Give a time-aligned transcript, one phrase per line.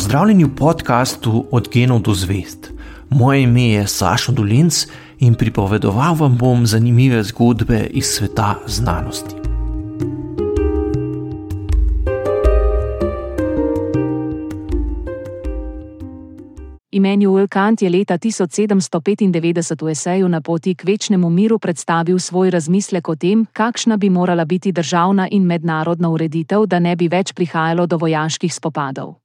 [0.00, 2.72] Pozdravljeni v podkastu Od genov do zvest.
[3.10, 4.86] Moje ime je Sašo Dolinc
[5.18, 9.34] in pripovedoval vam bom zanimive zgodbe iz sveta znanosti.
[16.90, 23.08] Immanuel Kant je leta 1795 v eseju na poti k večnemu miru predstavil svoj razmislek
[23.08, 27.86] o tem, kakšna bi morala biti državna in mednarodna ureditev, da ne bi več prihajalo
[27.86, 29.20] do vojaških spopadov.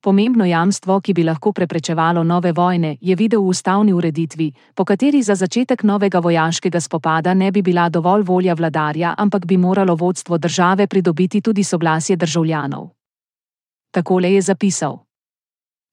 [0.00, 5.22] Pomembno jamstvo, ki bi lahko preprečevalo nove vojne, je videl v ustavni ureditvi, po kateri
[5.22, 10.38] za začetek novega vojaškega spopada ne bi bila dovolj volja vladarja, ampak bi moralo vodstvo
[10.38, 12.88] države pridobiti tudi soglasje državljanov.
[13.90, 14.98] Takole je zapisal.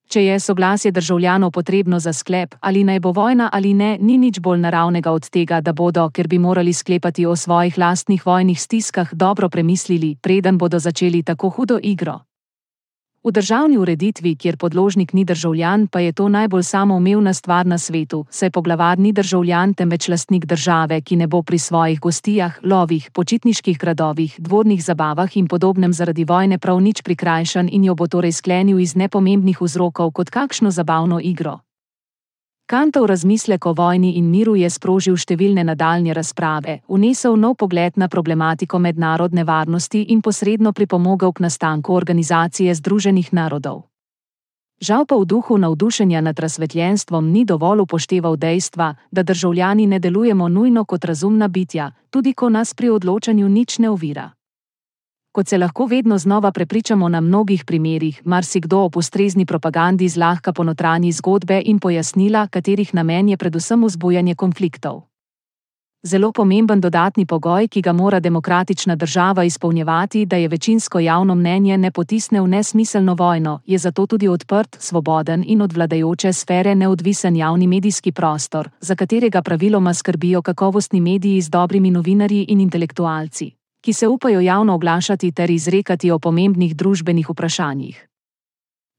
[0.10, 4.40] Če je soglasje državljanov potrebno za sklep, ali naj bo vojna ali ne, ni nič
[4.40, 9.14] bolj naravnega od tega, da bodo, ker bi morali sklepati o svojih lastnih vojnih stiskah,
[9.14, 12.20] dobro premislili, preden bodo začeli tako hudo igro.
[13.26, 18.26] V državni ureditvi, kjer podložnik ni državljan, pa je to najbolj samoumevna stvar na svetu,
[18.30, 23.80] saj poglavar ni državljan, temveč lastnik države, ki ne bo pri svojih gostijah, lovih, počitniških
[23.80, 28.80] gradovih, dvornih zabavah in podobnem zaradi vojne prav nič prikrajšan in jo bo torej sklenil
[28.80, 31.65] iz nepomembnih vzrokov kot kakšno zabavno igro.
[32.68, 38.08] Kantov razmislek o vojni in miru je sprožil številne nadaljne razprave, unesel nov pogled na
[38.10, 43.84] problematiko mednarodne varnosti in posredno pripomogel k nastanku organizacije Združenih narodov.
[44.82, 50.50] Žal pa v duhu navdušenja nad razsvetljenstvom ni dovolj upošteval dejstva, da državljani ne delujemo
[50.50, 54.32] nujno kot razumna bitja, tudi ko nas pri odločanju nič ne ovira
[55.36, 61.12] kot se lahko vedno znova prepričamo na mnogih primerih, marsikdo ob ustrezni propagandi zlahka ponotranji
[61.12, 65.02] zgodbe in pojasnila, katerih namen je predvsem vzbujanje konfliktov.
[66.04, 71.78] Zelo pomemben dodatni pogoj, ki ga mora demokratična država izpolnjevati, da je večinsko javno mnenje
[71.78, 77.36] ne potisne v nesmiselno vojno, je zato tudi odprt, svoboden in od vladajoče sfere neodvisen
[77.36, 83.55] javni medijski prostor, za katerega praviloma skrbijo kakovostni mediji z dobrimi novinarji in intelektualci
[83.86, 88.08] ki se upajo javno oglašati ter izrekati o pomembnih družbenih vprašanjih.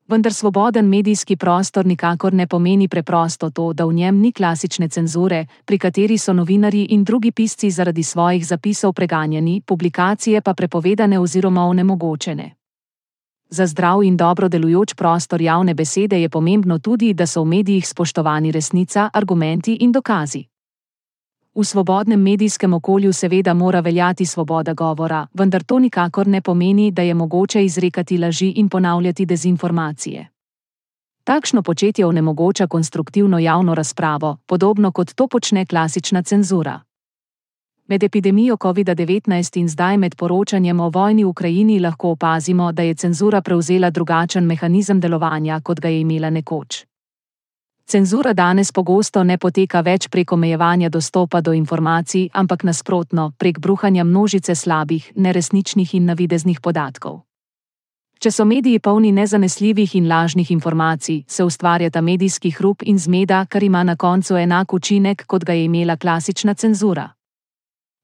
[0.08, 5.46] Vendar svoboden medijski prostor nikakor ne pomeni preprosto to, da v njem ni klasične cenzure,
[5.64, 11.66] pri kateri so novinari in drugi pisci zaradi svojih zapisov preganjeni, publikacije pa prepovedane oziroma
[11.66, 12.50] onemogočene.
[13.50, 17.88] Za zdrav in dobro delujoč prostor javne besede je pomembno tudi, da so v medijih
[17.88, 20.44] spoštovani resnica, argumenti in dokazi.
[21.56, 27.02] V svobodnem medijskem okolju seveda mora veljati svoboda govora, vendar to nikakor ne pomeni, da
[27.02, 30.28] je mogoče izrekati laži in ponavljati dezinformacije.
[31.24, 36.80] Takšno početje onemogoča konstruktivno javno razpravo, podobno kot to počne klasična cenzura.
[37.86, 42.94] Med epidemijo COVID-19 in zdaj med poročanjem o vojni v Ukrajini lahko opazimo, da je
[42.94, 46.84] cenzura prevzela drugačen mehanizem delovanja, kot ga je imela nekoč.
[47.88, 54.02] Cenzura danes pogosto ne poteka več prek omejevanja dostopa do informacij, ampak nasprotno, prek bruhanja
[54.04, 57.20] množice slabih, neresničnih in navideznih podatkov.
[58.18, 63.62] Če so mediji polni nezanesljivih in lažnih informacij, se ustvarjata medijski hrup in zmeda, kar
[63.62, 67.15] ima na koncu enak učinek, kot ga je imela klasična cenzura.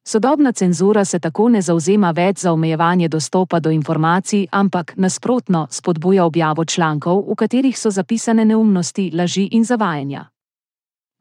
[0.04, 6.24] Sodobna cenzura se tako ne zauzema več za omejevanje dostopa do informacij, ampak nasprotno spodbuja
[6.24, 10.24] objavo člankov, v katerih so zapisane neumnosti, laži in zavajanja.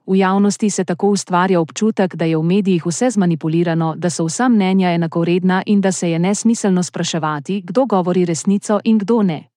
[0.08, 4.50] V javnosti se tako ustvarja občutek, da je v medijih vse zmanipulirano, da so vsa
[4.50, 9.51] mnenja enakovredna in da se je nesmiselno spraševati, kdo govori resnico in kdo ne.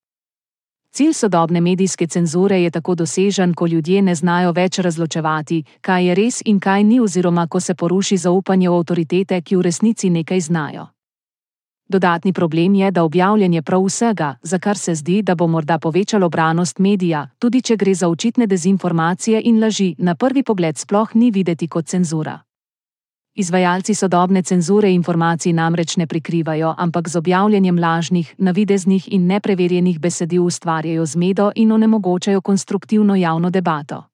[0.94, 6.15] Cilj sodobne medijske cenzure je tako dosežen, ko ljudje ne znajo več razločevati, kaj je
[6.15, 10.41] res in kaj ni, oziroma ko se poruši zaupanje v avtoritete, ki v resnici nekaj
[10.41, 10.87] znajo.
[11.88, 16.28] Dodatni problem je, da objavljanje prav vsega, za kar se zdi, da bo morda povečalo
[16.28, 21.31] branost medija, tudi če gre za očitne dezinformacije in laži, na prvi pogled sploh ni
[21.31, 22.38] videti kot cenzura.
[23.37, 30.45] Izvajalci sodobne cenzure informacij namreč ne prikrivajo, ampak z objavljanjem lažnih, navideznih in nepreverjenih besedil
[30.45, 34.04] ustvarjajo zmedo in onemogočajo konstruktivno javno debato.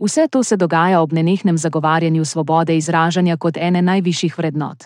[0.00, 4.84] Vse to se dogaja ob nenehnem zagovarjanju svobode izražanja kot ene najvišjih vrednot.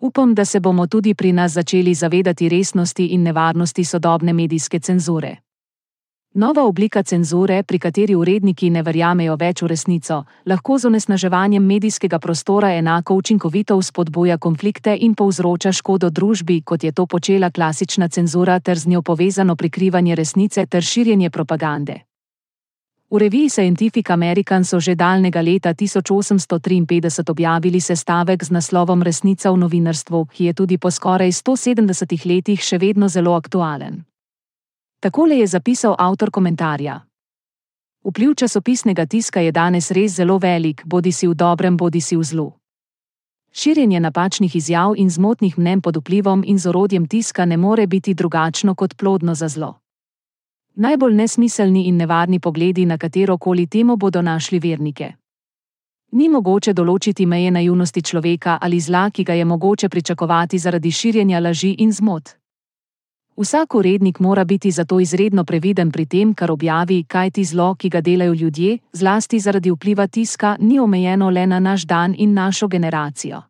[0.00, 5.36] Upam, da se bomo tudi pri nas začeli zavedati resnosti in nevarnosti sodobne medijske cenzure.
[6.36, 12.18] Nova oblika cenzure, pri kateri uredniki ne verjamejo več v resnico, lahko z onesnaževanjem medijskega
[12.20, 18.58] prostora enako učinkovito vzpodbuja konflikte in povzroča škodo družbi, kot je to počela klasična cenzura
[18.60, 21.94] ter z njo povezano prikrivanje resnice ter širjenje propagande.
[23.10, 29.56] V reviji Scientific American so že daljnega leta 1853 objavili sestavek z naslovom Resnica v
[29.56, 34.04] novinarstvu, ki je tudi po skoraj 170 letih še vedno zelo aktualen.
[35.00, 37.00] Takole je zapisal avtor komentarja.
[38.04, 42.22] Vpliv časopisnega tiska je danes res zelo velik, bodi si v dobrem, bodi si v
[42.24, 42.52] zlu.
[43.52, 48.14] Širjenje napačnih izjav in zmotnih mnen pod vplivom in z orodjem tiska ne more biti
[48.14, 49.74] drugačno kot plodno za zlo.
[50.74, 55.12] Najbolj nesmiselni in nevarni pogledi na katero koli temo bodo našli vernike.
[56.12, 61.40] Ni mogoče določiti meje naivnosti človeka ali zla, ki ga je mogoče pričakovati zaradi širjenja
[61.40, 62.45] laži in zmot.
[63.36, 67.88] Vsak urednik mora biti zato izredno previden pri tem, kar objavi, kaj ti zlo, ki
[67.88, 72.68] ga delajo ljudje, zlasti zaradi vpliva tiska, ni omejeno le na naš dan in našo
[72.68, 73.42] generacijo.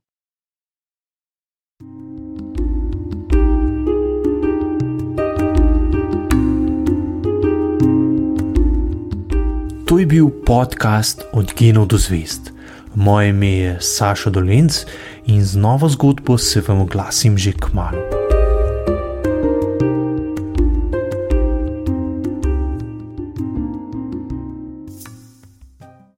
[9.86, 12.52] To je bil podcast Od genov do zvest.
[12.94, 14.86] Moje ime je Saša Dolence
[15.26, 18.35] in z novo zgodbo se vam oglasim že k malu.